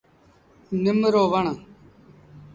[0.83, 1.45] نم رو وڻ۔